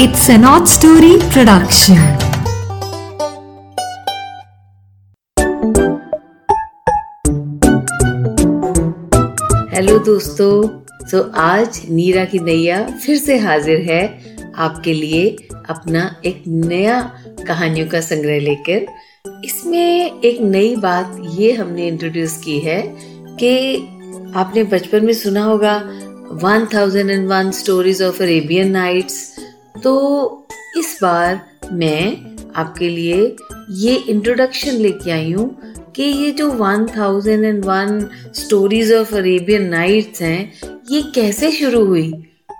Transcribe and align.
It's 0.00 0.30
an 0.30 0.44
odd 0.44 0.66
story 0.66 1.18
production. 1.32 1.98
Hello 9.70 9.98
दोस्तों 9.98 10.52
तो 11.02 11.20
आज 11.38 11.80
नीरा 11.90 12.24
की 12.24 12.38
नैया 12.38 12.80
फिर 12.96 13.18
से 13.18 13.36
हाजिर 13.38 13.80
है 13.90 14.02
आपके 14.58 14.92
लिए 14.92 15.28
अपना 15.70 16.04
एक 16.24 16.42
नया 16.46 17.00
कहानियों 17.46 17.88
का 17.88 18.00
संग्रह 18.00 18.40
लेकर 18.40 18.86
इसमें 19.44 20.20
एक 20.22 20.40
नई 20.46 20.74
बात 20.76 21.16
ये 21.30 21.52
हमने 21.52 21.88
इंट्रोड्यूस 21.88 22.36
की 22.44 22.58
है 22.60 22.82
कि 23.40 23.52
आपने 24.36 24.64
बचपन 24.72 25.04
में 25.06 25.12
सुना 25.16 25.44
होगा 25.44 25.76
one 26.42 26.66
thousand 26.74 27.10
and 27.10 27.28
one 27.28 27.50
stories 27.52 28.02
of 28.02 28.22
Arabian 28.22 28.70
Nights 28.72 29.22
तो 29.84 30.46
इस 30.76 30.98
बार 31.02 31.40
मैं 31.72 32.16
आपके 32.56 32.88
लिए 32.88 33.36
ये 33.70 33.94
इंट्रोडक्शन 33.96 34.70
लेके 34.70 35.10
आई 35.10 35.32
हूँ 35.32 35.74
कि 35.96 36.02
ये 36.02 36.30
जो 36.30 36.50
one 36.50 36.86
thousand 36.86 37.44
and 37.44 37.64
one 37.64 38.10
stories 38.34 38.92
of 38.92 39.14
Arabian 39.14 39.68
Nights 39.68 40.22
हैं 40.22 40.52
ये 40.90 41.02
कैसे 41.02 41.52
शुरू 41.52 41.84
हुई? 41.84 42.12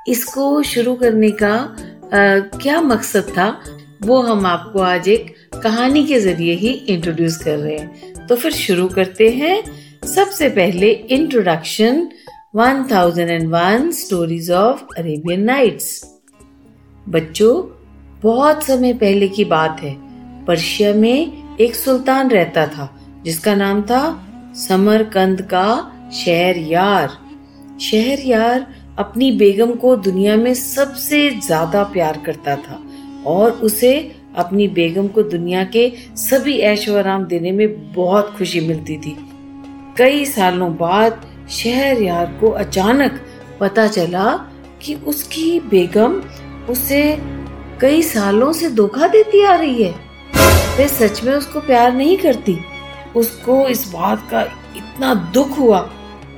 इसको 0.09 0.63
शुरू 0.63 0.95
करने 0.95 1.31
का 1.31 1.55
आ, 1.55 2.39
क्या 2.59 2.81
मकसद 2.81 3.23
था? 3.23 3.65
वो 4.03 4.23
हम 4.23 4.47
आपको 4.47 4.79
आज 4.79 5.09
एक 5.09 5.35
कहानी 5.63 6.07
के 6.07 6.21
ज़रिए 6.21 6.55
ही 6.55 6.69
इंट्रोड्यूस 6.69 7.37
कर 7.37 7.59
रहे 7.59 7.79
हैं। 7.79 8.27
तो 8.27 8.37
फिर 8.37 8.53
शुरू 8.53 8.89
करते 8.89 9.31
हैं। 9.31 9.63
सबसे 10.07 10.49
पहले 10.49 10.91
introduction 10.91 12.09
1001 12.57 13.91
stories 13.93 14.51
of 14.51 14.83
Arabian 14.99 15.41
Nights 15.41 16.20
बच्चों, 17.11 17.63
बहुत 18.23 18.63
समय 18.63 18.93
पहले 18.95 19.29
की 19.29 19.45
बात 19.45 19.81
है। 19.83 19.95
पर्शिया 20.47 20.93
में 20.95 21.57
एक 21.61 21.75
सुल्तान 21.75 22.31
रहता 22.31 22.67
था, 22.67 22.89
जिसका 23.25 23.55
नाम 23.55 23.81
था 23.83 24.03
समरकंद 24.57 25.43
का 25.43 25.67
शहर 26.15 26.59
यार। 26.59 27.17
शहर 27.81 28.21
यार 28.21 28.67
अपनी 28.99 29.31
बेगम 29.33 29.73
को 29.75 29.95
दुनिया 29.97 30.37
में 30.37 30.53
सबसे 30.55 31.29
ज़्यादा 31.31 31.83
प्यार 31.85 32.21
करता 32.27 32.57
था 32.57 32.81
और 33.27 33.51
उसे 33.63 33.93
अपनी 34.37 34.69
बेगम 34.69 35.09
को 35.09 35.23
दुनिया 35.23 35.65
के 35.67 35.91
सभी 36.19 36.57
ऐशो 36.65 36.97
आराम 36.99 37.25
देने 37.25 37.53
में 37.53 37.93
बहुत 37.93 38.35
खुशी 38.37 38.61
मिलती 38.61 38.97
थी। 38.97 39.17
कई 39.99 40.25
सालों 40.25 40.75
बाद 40.77 41.27
शहर 41.51 42.03
यार 42.03 42.27
को 42.41 42.51
अचानक 42.59 43.21
पता 43.61 43.87
चला 43.89 44.33
कि 44.83 44.95
उसकी 44.95 45.59
बेगम 45.61 46.21
उसे 46.71 47.03
कई 47.81 48.03
सालों 48.03 48.53
से 48.53 48.71
धोखा 48.71 49.07
देती 49.09 49.45
आ 49.45 49.55
रही 49.55 49.83
है। 49.83 49.95
वे 50.77 50.89
सच 50.89 51.23
में 51.25 51.33
उसको 51.35 51.61
प्यार 51.61 51.93
नहीं 51.93 52.17
करती। 52.17 52.59
उसको 53.17 53.67
इस 53.67 53.87
बात 53.93 54.29
का 54.31 54.43
इतना 54.77 55.15
दुख 55.35 55.59
हुआ 55.59 55.79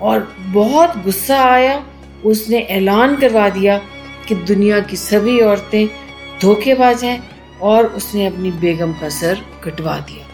और 0.00 0.36
बहुत 0.40 0.96
गुस्सा 1.04 1.42
आया। 1.44 1.82
उसने 2.24 2.58
ऐलान 2.70 3.16
करवा 3.16 3.48
दिया 3.48 3.80
कि 4.28 4.34
दुनिया 4.34 4.80
की 4.80 4.96
सभी 4.96 5.40
औरतें 5.40 5.86
धोखेबाज 6.42 7.04
हैं 7.04 7.18
और 7.62 7.86
उसने 7.86 8.26
अपनी 8.26 8.50
बेगम 8.50 8.92
का 8.92 9.08
सर 9.08 9.42
कटवा 9.64 9.96
दिया। 9.98 10.26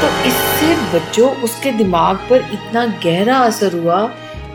तो 0.00 0.08
इससे 0.28 0.74
बच्चों, 0.94 1.30
उसके 1.42 1.70
दिमाग 1.72 2.16
पर 2.30 2.48
इतना 2.52 2.86
गहरा 3.04 3.38
असर 3.38 3.76
हुआ 3.76 4.02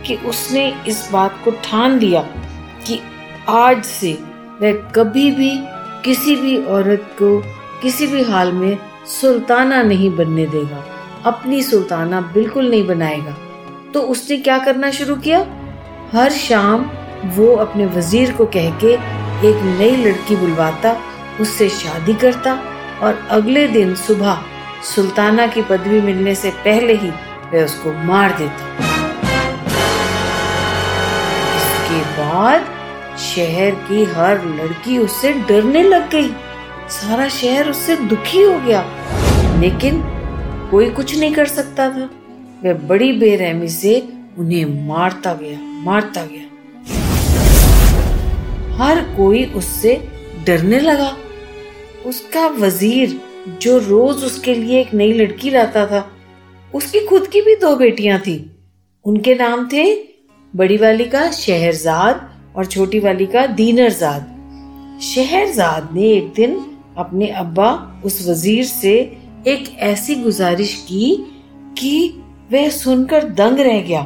कि 0.05 0.15
उसने 0.15 0.73
इस 0.87 1.09
बात 1.11 1.41
को 1.45 1.51
ठान 1.51 1.99
लिया। 1.99 2.21
आज 3.51 3.83
से 3.85 4.11
वह 4.61 4.73
कभी 4.95 5.31
भी 5.31 5.49
किसी 6.05 6.35
भी 6.35 6.55
औरत 6.65 7.09
को 7.21 7.39
किसी 7.81 8.07
भी 8.07 8.21
हाल 8.23 8.51
में 8.51 8.77
सुल्ताना 9.05 9.81
नहीं 9.83 10.09
बनने 10.17 10.45
देगा। 10.45 10.83
अपनी 11.25 11.61
सुल्ताना 11.63 12.21
बिल्कुल 12.33 12.69
नहीं 12.69 12.87
बनाएगा। 12.87 13.35
तो 13.93 14.01
उसने 14.01 14.37
क्या 14.37 14.57
करना 14.57 14.91
शुरू 14.91 15.15
किया? 15.15 15.39
हर 16.13 16.31
शाम 16.31 16.89
वो 17.35 17.55
अपने 17.55 17.85
वज़ीर 17.85 18.31
को 18.31 18.45
कह 18.45 18.69
के 18.79 18.93
एक 19.47 19.63
नई 19.79 19.95
लड़की 19.95 20.35
बुलवाता, 20.35 20.95
उससे 21.41 21.69
शादी 21.69 22.13
करता 22.13 22.53
और 23.03 23.27
अगले 23.31 23.67
दिन 23.67 23.95
सुबह 23.95 24.41
सुल्ताना 24.95 25.47
की 25.47 25.61
पदवी 25.61 26.01
मिलने 26.01 26.35
से 26.35 26.51
पहले 26.65 26.93
ही 26.93 27.09
वह 27.53 27.63
उसको 27.65 27.93
मार 28.03 28.37
देता। 28.37 28.75
इसके 31.55 32.01
बाद 32.17 32.79
शहर 33.17 33.71
की 33.71 34.03
हर 34.03 34.45
लड़की 34.45 34.97
उससे 34.97 35.33
डरने 35.33 35.83
लग 35.83 36.09
गई। 36.09 36.27
सारा 36.89 37.29
शहर 37.29 37.69
उससे 37.69 37.95
दुखी 37.95 38.41
हो 38.41 38.59
गया। 38.59 38.85
लेकिन 39.59 40.01
कोई 40.71 40.89
कुछ 40.89 41.19
नहीं 41.19 41.33
कर 41.33 41.45
सकता 41.45 41.89
था। 41.89 42.09
वह 42.63 42.73
बड़ी 42.73 43.11
बेरहमी 43.13 43.69
से 43.69 44.09
उन्हें 44.37 44.87
मारता 44.87 45.33
गया 45.33 45.59
मारता 45.61 46.25
गया। 46.25 46.41
हर 48.75 49.01
कोई 49.01 49.45
उससे 49.45 50.07
डरने 50.45 50.79
लगा। 50.79 51.17
उसका 52.05 52.47
वज़ीर, 52.47 53.21
जो 53.61 53.77
रोज 53.77 54.23
उसके 54.23 54.55
लिए 54.55 54.81
एक 54.81 54.93
नई 54.93 55.13
लड़की 55.13 55.49
लाता 55.49 55.85
था, 55.85 56.11
उसकी 56.75 56.99
खुद 56.99 57.27
की 57.27 57.41
भी 57.41 57.55
दो 57.55 57.75
बेटियाँ 57.75 58.19
थी। 58.19 58.55
उनके 59.05 59.35
नाम 59.35 59.67
थे 59.73 60.03
बड़ी 60.55 60.77
वाली 60.77 61.05
का 61.05 61.31
शहरजाद 61.31 62.30
और 62.55 62.65
छोटी 62.65 62.99
वाली 62.99 63.25
का 63.25 63.45
दीनरजाद। 63.47 64.99
शहरजाद 65.03 65.89
ने 65.93 66.09
एक 66.09 66.33
दिन 66.33 66.59
अपने 66.97 67.27
अब्बा 67.27 67.71
उस 68.05 68.27
वज़ीर 68.29 68.63
से 68.65 68.93
एक 69.47 69.69
ऐसी 69.79 70.15
गुजारिश 70.15 70.73
की 70.89 71.15
कि 71.77 71.93
वह 72.51 72.69
सुनकर 72.69 73.23
दंग 73.29 73.59
रह 73.59 73.81
गया। 73.81 74.01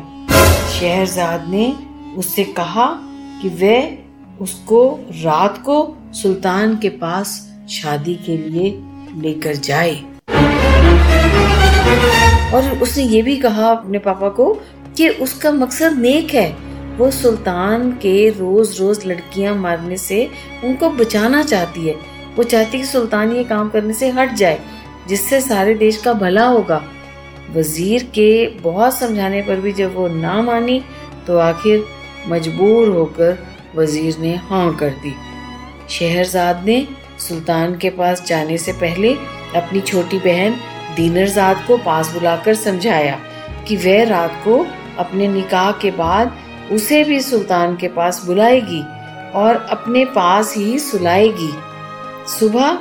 शहरजाद 0.71 1.47
ने 1.49 1.73
उससे 2.17 2.43
कहा 2.43 2.87
कि 3.41 3.49
वह 3.61 4.43
उसको 4.43 4.99
रात 5.23 5.57
को 5.57 5.77
सुल्तान 6.13 6.77
के 6.77 6.89
पास 6.89 7.29
शादी 7.69 8.15
के 8.15 8.37
लिए 8.37 8.69
लेकर 9.21 9.55
जाए। 9.55 9.95
और 12.53 12.79
उसने 12.81 13.03
ये 13.03 13.21
भी 13.21 13.35
कहा 13.37 13.69
अपने 13.71 13.99
पापा 13.99 14.29
को 14.29 14.53
कि 14.97 15.09
उसका 15.09 15.51
मकसद 15.51 15.93
नेक 15.93 16.33
है। 16.33 16.64
वो 16.97 17.09
सुल्तान 17.11 17.91
के 18.01 18.29
रोज 18.29 18.79
रोज 18.79 19.05
लड़कियाँ 19.05 19.55
मारने 19.55 19.97
से 19.97 20.29
उनको 20.63 20.89
बचाना 20.91 21.41
चाहती 21.43 21.87
है। 21.87 21.95
वो 22.35 22.43
चाहती 22.43 22.77
कि 22.77 22.85
सुल्तान 22.85 23.31
ये 23.31 23.43
काम 23.43 23.69
करने 23.69 23.93
से 23.93 24.09
हट 24.09 24.33
जाए, 24.33 24.59
जिससे 25.07 25.39
सारे 25.41 25.73
देश 25.75 25.97
का 25.97 26.13
भला 26.13 26.45
होगा। 26.45 26.81
वज़ीर 27.55 28.03
के 28.15 28.47
बहुत 28.61 28.93
समझाने 28.93 29.41
पर 29.41 29.59
भी 29.59 29.71
जब 29.73 29.95
वो 29.95 30.07
ना 30.07 30.41
मानी 30.41 30.81
तो 31.27 31.37
आखिर 31.39 31.83
मजबूर 32.27 32.89
होकर 32.89 33.37
वज़ीर 33.75 34.17
ने 34.19 34.35
हाँ 34.43 34.75
कर 34.75 34.89
दी। 35.03 35.13
शहरजाद 35.89 36.63
ने 36.65 36.87
सुल्तान 37.19 37.77
के 37.77 37.89
पास 37.89 38.25
जाने 38.27 38.57
से 38.57 38.71
पहले 38.75 39.13
अपनी 39.55 39.81
छोटी 39.81 40.17
बहन 40.19 40.55
दीनरजाद 40.95 41.63
को 41.67 41.77
पास 41.77 42.13
बुलाकर 42.13 42.55
समझाया 42.55 43.19
कि 43.67 43.75
वह 43.75 44.03
रात 44.03 44.41
को 44.43 44.65
अपने 44.99 45.27
निकाह 45.27 45.71
के 45.71 45.91
बाद 45.91 46.37
उसे 46.71 47.03
भी 47.03 47.21
सुल्तान 47.21 47.75
के 47.75 47.87
पास 47.87 48.25
बुलाएगी 48.25 48.81
और 49.35 49.67
अपने 49.69 50.05
पास 50.05 50.53
ही 50.57 50.79
सुलाएगी। 50.79 51.53
सुबह 52.39 52.79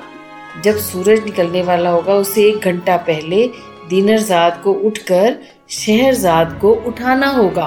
जब 0.64 0.76
सूरज 0.76 1.24
निकलने 1.24 1.62
वाला 1.62 1.90
होगा, 1.90 2.14
उसे 2.14 2.42
एक 2.42 2.58
घंटा 2.58 2.96
पहले 2.96 3.50
दीनरजाद 3.88 4.60
को 4.64 4.72
उठकर, 4.72 5.36
शहरजाद 5.70 6.58
को 6.62 6.72
उठाना 6.72 7.26
होगा 7.26 7.64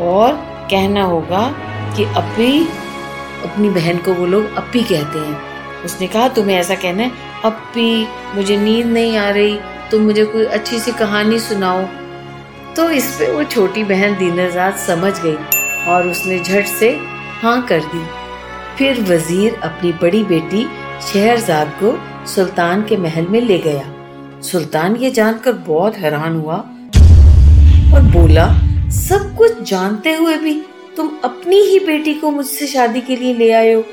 और 0.00 0.32
कहना 0.70 1.02
होगा 1.02 1.54
कि 1.96 2.04
अपी 2.04 2.68
अपनी 3.44 3.68
बहन 3.68 3.98
को 3.98 4.14
वो 4.14 4.26
लोग 4.26 4.54
अपी 4.54 4.80
कहते 4.80 5.18
हैं। 5.18 5.42
उसने 5.84 6.06
कहा, 6.06 6.28
तुम्हें 6.28 6.56
ऐसा 6.56 6.74
कहना 6.74 7.02
है? 7.02 7.10
अपी, 7.44 8.08
मुझे 8.34 8.56
नींद 8.56 8.86
नहीं 8.86 9.16
आ 9.16 9.30
रही, 9.30 9.58
तुम 9.90 10.02
मुझे 10.02 10.24
कोई 10.24 10.44
अच्छी 10.44 10.78
सी 10.78 10.92
कहानी 10.92 11.38
सुनाओ। 11.38 11.82
तो 12.76 12.90
इस 12.90 13.16
पे 13.18 13.32
वो 13.32 13.44
छोटी 13.44 13.84
बहन 13.84 14.16
दीनरजाद 14.16 14.74
समझ 14.74 15.20
गई। 15.20 15.53
और 15.88 16.08
उसने 16.08 16.38
झट 16.38 16.66
से 16.68 16.90
हाँ 17.40 17.60
कर 17.66 17.80
दी। 17.84 18.04
फिर 18.78 19.00
वज़ीर 19.04 19.54
अपनी 19.54 19.92
बड़ी 19.92 20.22
बेटी 20.24 20.64
शहरजाद 21.02 21.72
को 21.82 21.96
सुल्तान 22.26 22.82
के 22.82 22.96
महल 22.96 23.26
में 23.26 23.40
ले 23.40 23.58
गया। 23.58 24.40
सुल्तान 24.42 24.96
ये 24.96 25.10
जानकर 25.10 25.52
बहुत 25.66 25.96
हैरान 25.96 26.36
हुआ 26.36 26.56
और 27.94 28.02
बोला, 28.12 28.46
सब 28.90 29.34
कुछ 29.36 29.60
जानते 29.70 30.14
हुए 30.14 30.36
भी 30.36 30.60
तुम 30.96 31.10
अपनी 31.24 31.56
ही 31.60 31.78
बेटी 31.78 32.14
को 32.14 32.30
मुझसे 32.30 32.66
शादी 32.66 33.00
के 33.00 33.16
लिए 33.16 33.34
ले 33.34 33.50
आए 33.52 33.72
हो। 33.72 33.84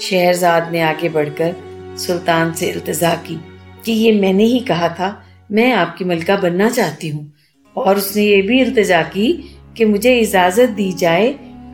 शहरजाद 0.00 0.70
ने 0.72 0.80
आगे 0.80 1.08
बढ़कर 1.08 1.54
सुल्तान 1.98 2.52
से 2.52 2.66
इल्तजा 2.66 3.14
की 3.26 3.40
कि 3.84 3.92
ये 3.92 4.12
मैंने 4.20 4.44
ही 4.44 4.60
कहा 4.60 4.88
था, 4.88 5.22
मैं 5.52 5.72
आपकी 5.72 6.04
मलका 6.04 6.36
बनना 6.36 6.68
चाहती 6.70 7.08
हूँ। 7.08 7.32
और 7.76 7.96
उसने 7.96 8.22
ये 8.22 8.40
भी 8.42 8.60
इल्तजा 8.60 9.02
की 9.02 9.51
कि 9.76 9.84
मुझे 9.84 10.18
इजाज़त 10.20 10.68
दी 10.70 10.90
जाए 10.92 11.28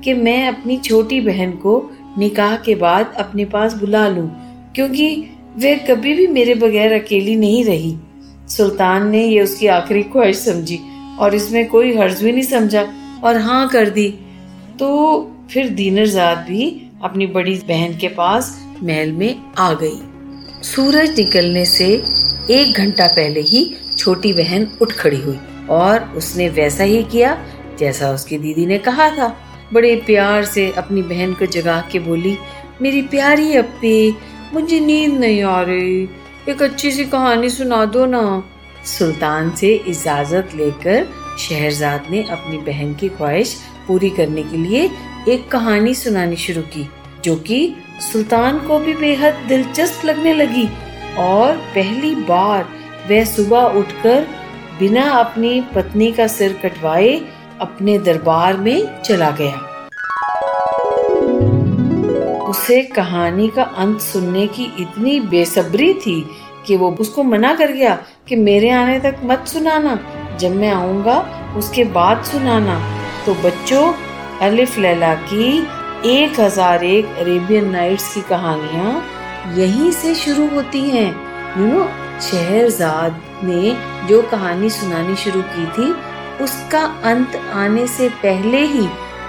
कि 0.05 0.13
मैं 0.15 0.47
अपनी 0.49 0.77
छोटी 0.79 1.21
बहन 1.21 1.53
को 1.57 1.81
निकाह 2.19 2.57
के 2.57 2.75
बाद 2.75 3.15
अपने 3.19 3.45
पास 3.47 3.75
बुला 3.75 4.07
लूँ, 4.09 4.29
क्योंकि 4.75 5.17
वह 5.57 5.77
कभी 5.87 6.15
भी 6.15 6.27
मेरे 6.29 6.55
बगैर 6.57 6.93
अकेली 6.93 7.37
नहीं 7.37 7.65
रही। 7.65 7.97
सुल्तान 8.49 9.09
ने 9.09 9.25
यह 9.27 9.43
उसकी 9.43 9.67
आखिरी 9.69 10.03
ख्वाहिश 10.03 10.39
समझी 10.39 10.79
और 11.21 11.35
इसमें 11.35 11.67
कोई 11.69 11.97
हर्ज 11.97 12.23
भी 12.23 12.33
नहीं 12.33 12.43
समझा 12.45 12.87
और 13.25 13.37
हाँ 13.37 13.67
कर 13.69 13.91
दी। 13.91 14.09
तो 14.79 14.89
फिर 15.51 15.69
दीनरजाद 15.71 16.39
भी 16.49 16.71
अपनी 17.05 17.27
बड़ी 17.27 17.55
बहन 17.69 17.97
के 17.99 18.09
पास 18.15 18.57
महल 18.83 19.13
में 19.13 19.35
आ 19.59 19.73
गई। 19.73 20.63
सूरज 20.65 21.19
निकलने 21.19 21.65
से 21.67 21.87
एक 22.51 22.77
घंटा 22.77 23.07
पहले 23.09 23.41
ही 23.41 23.65
छोटी 23.99 24.33
बहन 24.33 24.67
उठ 24.83 24.93
खड़ी 24.93 25.21
हुई 25.21 25.39
और 25.71 26.13
उसने 26.17 26.49
वैसा 26.49 26.85
ही 26.85 27.03
किया 27.05 27.33
जैसा 27.79 28.11
उसकी 28.11 28.39
दीदी 28.39 28.67
ने 28.67 28.79
कहा 28.79 29.11
था। 29.11 29.37
बड़े 29.73 29.95
प्यार 29.97 30.45
से 30.45 30.71
अपनी 30.73 31.03
बहन 31.03 31.35
को 31.35 31.47
जगा 31.47 31.81
के 31.93 31.99
बोली, 31.99 32.37
मेरी 32.83 33.03
प्यारी 33.03 33.57
अप्पी, 33.57 34.17
मुझे 34.53 34.81
नींद 34.81 35.13
नहीं 35.13 35.43
आ 35.43 35.61
रही। 35.63 36.09
एक 36.49 36.63
अच्छी 36.63 36.91
सी 36.91 37.05
कहानी 37.05 37.49
सुना 37.49 37.85
दो 37.85 38.07
ना। 38.07 38.45
सुल्तान 38.85 39.51
से 39.51 39.75
इजाज़त 39.89 40.49
लेकर 40.55 41.07
शहरजाद 41.39 42.07
ने 42.11 42.23
अपनी 42.23 42.59
बहन 42.59 42.95
की 42.95 43.09
ख्वाहिश 43.09 43.57
पूरी 43.89 44.11
करने 44.11 44.43
के 44.43 44.57
लिए 44.57 44.91
एक 45.29 45.49
कहानी 45.49 45.95
सुनानी 45.95 46.37
शुरू 46.37 46.63
की, 46.63 46.89
जो 47.25 47.37
कि 47.37 47.75
सुल्तान 48.13 48.59
को 48.59 48.79
भी 48.79 48.95
बेहद 48.95 49.35
दिलचस्प 49.49 50.05
लगने 50.05 50.35
लगी 50.35 50.69
और 51.19 51.57
पहली 51.75 52.15
बार 52.15 52.69
वह 53.11 53.25
सुबह 53.25 53.61
उठकर 53.61 54.27
बिना 54.79 55.11
अपनी 55.11 55.61
पत्नी 55.75 56.13
का 56.13 56.27
सिर 56.27 56.53
कटवाए 56.53 57.21
अपने 57.61 57.99
दरबार 57.99 58.57
में 58.57 59.03
चला 59.03 59.31
गया। 59.31 59.67
उसे 62.49 62.83
कहानी 62.83 63.49
का 63.49 63.63
अंत 63.63 64.01
सुनने 64.01 64.47
की 64.47 64.65
इतनी 64.81 65.19
बेसब्री 65.21 65.93
थी 65.95 66.21
कि 66.67 66.77
वो 66.77 66.91
उसको 67.01 67.23
मना 67.23 67.55
कर 67.55 67.73
गया 67.73 67.95
कि 68.29 68.37
मेरे 68.37 68.71
आने 68.71 68.99
तक 69.01 69.21
मत 69.25 69.47
सुनाना। 69.47 69.99
जब 70.41 70.57
मैं 70.57 70.71
आऊँगा, 70.71 71.19
उसके 71.57 71.85
बाद 71.85 72.25
सुनाना। 72.25 72.81
तो 73.27 73.35
बच्चों, 73.35 73.93
अलिफ 74.41 74.79
लैला 74.79 75.15
की 75.15 75.59
एक 76.07 76.41
हज़ार 76.41 76.85
एक 76.85 77.07
अरेबियन 77.19 77.69
नाइट्स 77.71 78.13
की 78.15 78.21
कहानियाँ 78.21 78.93
यहीं 79.57 79.91
से 79.93 80.15
शुरू 80.15 80.47
होती 80.49 80.81
हैं। 80.91 81.09
यू 81.59 81.67
नो 81.67 81.85
शहरजाद 82.21 83.21
ने 83.45 83.77
जो 84.09 84.21
कहानी 84.23 84.71
सुनानी 84.71 85.17
शुरू 85.17 85.43
की 85.55 85.67
थी 85.67 85.93
उसका 86.41 86.85
अंत 87.05 87.37
आने 87.37 87.87
से 87.87 88.09
पहले 88.09 88.59
ही 88.59 88.87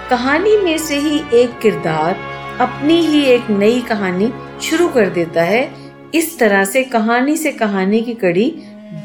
कहानी 0.09 0.57
में 0.57 0.77
से 0.77 1.00
ही 1.00 1.21
एक 1.33 1.59
किरदार, 1.59 2.17
अपनी 2.59 3.00
ही 3.01 3.21
एक 3.23 3.50
नई 3.50 3.81
कहानी 3.81 4.31
शुरू 4.61 4.88
कर 4.88 5.09
देता 5.09 5.44
है। 5.44 5.69
इस 6.13 6.38
तरह 6.39 6.63
से 6.65 6.83
कहानी 6.83 7.38
से 7.38 7.51
कहानी 7.51 8.01
की 8.01 8.13
कड़ी 8.13 8.53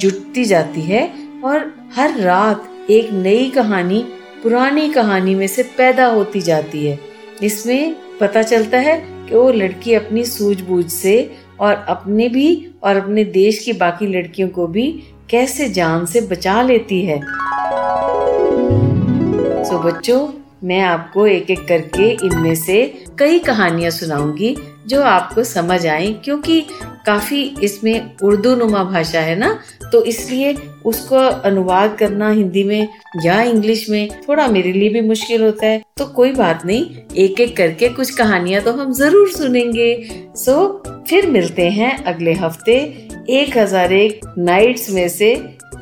जुटती 0.01 0.45
जाती 0.45 0.81
है 0.81 1.13
और 1.45 1.75
हर 1.97 2.19
रात 2.19 2.91
एक 2.91 3.13
नई 3.13 3.51
कहानी, 3.51 4.07
पुरानी 4.43 4.89
कहानी 4.89 5.35
में 5.35 5.47
से 5.47 5.63
पैदा 5.63 6.07
होती 6.07 6.41
जाती 6.41 6.87
है। 6.87 6.99
इसमें 7.43 7.97
पता 8.21 8.43
चलता 8.43 8.79
है 8.79 8.97
कि 9.29 9.35
वो 9.35 9.51
लड़की 9.51 9.95
अपनी 9.95 10.25
सूझबूझ 10.25 10.87
से 10.87 11.37
और 11.61 11.75
अपने 11.89 12.29
भी 12.29 12.71
और 12.83 12.97
अपने 12.97 13.25
देश 13.25 13.59
की 13.59 13.73
बाकी 13.73 14.07
लड़कियों 14.07 14.49
को 14.49 14.67
भी 14.67 14.91
कैसे 15.31 15.69
जान 15.69 16.07
से 16.07 16.21
बचा 16.21 16.63
लेती 16.63 17.01
है। 17.07 17.21
सो 19.75 19.79
बच्चों, 19.81 20.27
मैं 20.65 20.81
आपको 20.81 21.27
एक 21.27 21.51
एक 21.51 21.67
करके 21.69 22.09
इनमें 22.27 22.55
से 22.55 22.77
कई 23.19 23.39
कहानियाँ 23.39 23.91
सुनाऊँगी, 23.91 24.55
जो 24.87 25.03
आपको 25.03 25.45
समझ 25.45 25.87
आए, 25.87 26.13
क्योंकि 26.25 26.61
काफ़ी 27.07 27.43
इसमें 27.63 28.17
उर्दू 28.23 28.55
नुमा 28.57 28.85
भाषा 28.85 29.21
है 29.21 29.35
ना? 29.39 29.59
तो 29.93 30.05
इसलिए 30.05 30.55
उसको 30.85 31.17
अनुवाद 31.49 31.97
करना 31.99 32.29
हिंदी 32.31 32.65
में 32.65 32.89
या 33.25 33.41
इंग्लिश 33.43 33.89
में 33.91 34.09
थोड़ा 34.29 34.47
मेरे 34.49 34.73
लिए 34.73 34.89
भी 34.89 35.01
मुश्किल 35.01 35.43
होता 35.43 35.67
है। 35.67 35.83
तो 35.99 36.07
कोई 36.13 36.33
बात 36.33 36.65
नहीं 36.67 36.85
एक 37.25 37.41
एक 37.41 37.57
करके 37.57 37.89
कुछ 37.91 38.15
कहानियाँ 38.15 38.63
तो 38.63 38.73
हम 38.73 38.93
ज़रूर 38.93 39.31
सुनेंगे। 39.33 39.93
सो 40.37 40.57
फिर 41.09 41.31
मिलते 41.31 41.69
हैं 41.71 41.97
अगले 42.05 42.33
हफ़्ते 42.37 42.79
एक 43.33 43.57
हज़ार 43.59 43.93
एक 43.93 44.21
नाइट्स 44.39 44.91
में 44.91 45.09
से 45.11 45.33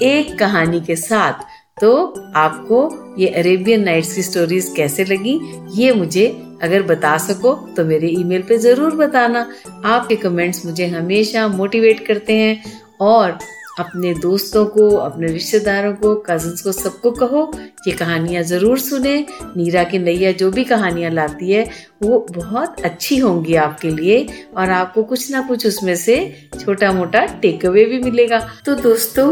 एक 0.02 0.38
कहानी 0.38 0.80
के 0.80 0.96
साथ। 0.98 1.50
तो 1.82 1.93
आपको 2.37 2.79
ये 3.19 3.29
अरेबियन 3.29 3.82
नाइट्स 3.84 4.14
की 4.14 4.23
स्टोरीज 4.23 4.73
कैसे 4.76 5.05
लगी, 5.05 5.38
ये 5.75 5.93
मुझे 5.94 6.26
अगर 6.62 6.82
बता 6.82 7.17
सको 7.19 7.55
तो 7.76 7.84
मेरे 7.84 8.08
ईमेल 8.08 8.43
पे 8.49 8.58
ज़रूर 8.58 8.94
बताना। 8.96 9.46
आपके 9.84 10.17
कमेंट्स 10.17 10.64
मुझे 10.67 10.87
हमेशा 10.88 11.46
मोटिवेट 11.50 12.06
करते 12.06 12.32
हैं 12.32 12.62
और 13.02 13.38
अपने 13.78 14.12
दोस्तों 14.14 14.64
को, 14.66 14.88
अपने 14.90 15.26
रिश्तेदारों 15.26 15.92
को 15.94 16.14
कजन्स 16.14 16.62
को 16.62 16.72
सबको 16.72 17.10
कहो, 17.10 17.50
ये 17.88 17.92
कहानियाँ 17.92 18.42
ज़रूर 18.42 18.78
सुने। 18.78 19.14
नीरा 19.56 19.84
की 19.84 19.98
नैया 19.98 20.32
जो 20.32 20.50
भी 20.50 20.64
कहानियाँ 20.64 21.10
लाती 21.10 21.52
है, 21.52 21.64
वो 22.02 22.19
बहुत 22.30 22.80
अच्छी 22.80 23.16
होंगी 23.19 23.54
आपके 23.54 23.90
लिए 23.90 24.26
और 24.56 24.70
आपको 24.70 25.02
कुछ 25.02 25.30
ना 25.30 25.40
कुछ 25.40 25.66
उसमें 25.66 25.94
से 25.96 26.16
छोटा 26.60 26.92
मोटा 26.92 27.24
टेक 27.42 27.66
अवे 27.66 27.84
भी 27.84 28.02
मिलेगा। 28.02 28.38
तो 28.66 28.74
दोस्तों, 28.74 29.28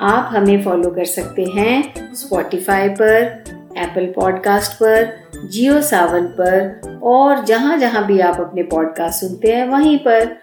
आप 0.00 0.30
हमें 0.32 0.62
फॉलो 0.64 0.90
कर 0.90 1.04
सकते 1.04 1.44
हैं 1.44 2.14
स्पॉटिफाई 2.14 2.88
पर 2.88 3.44
एप्पल 3.78 4.06
पॉडकास्ट 4.06 4.72
पर 4.72 5.48
जियो 5.48 5.80
सावन 5.82 6.26
पर 6.40 6.98
और 7.02 7.44
जहाँ 7.44 7.78
जहाँ 7.78 8.06
भी 8.06 8.20
आप 8.20 8.40
अपने 8.40 8.62
पॉडकास्ट 8.62 9.20
सुनते 9.20 9.52
हैं, 9.52 9.68
वहीं 9.68 9.98
पर 9.98 10.38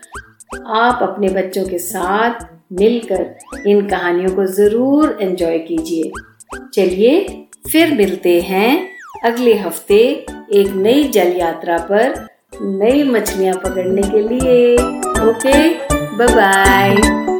आप 0.67 0.99
अपने 1.01 1.29
बच्चों 1.29 1.65
के 1.65 1.77
साथ 1.77 2.56
मिलकर 2.71 3.69
इन 3.69 3.87
कहानियों 3.87 4.35
को 4.35 4.45
ज़रूर 4.45 5.17
एंजॉय 5.21 5.57
कीजिए। 5.59 6.11
चलिए 6.73 7.45
फिर 7.71 7.93
मिलते 7.93 8.39
हैं 8.41 8.89
अगले 9.25 9.53
हफ़्ते 9.53 9.99
एक 10.53 10.73
नई 10.75 11.03
जल 11.03 11.35
यात्रा 11.37 11.77
पर 11.91 12.27
नई 12.61 13.03
मछलियाँ 13.03 13.55
पकड़ने 13.55 14.01
के 14.01 14.21
लिए। 14.21 14.75
Okay 15.29 15.57
bye 16.17 16.35
bye 16.35 17.36